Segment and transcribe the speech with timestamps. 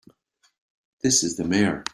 [1.03, 1.83] This is the Mayor.